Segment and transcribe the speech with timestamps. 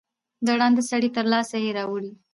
[0.45, 2.11] د ړانده سړي تر لاسه یې راوړی